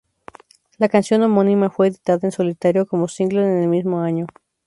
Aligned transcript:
La 0.79 0.89
canción 0.89 1.21
homónima 1.21 1.69
fue 1.69 1.89
editada 1.89 2.21
en 2.23 2.31
solitario 2.31 2.87
como 2.87 3.07
single 3.07 3.45
en 3.45 3.61
el 3.61 3.67
mismo 3.69 4.01
año. 4.01 4.25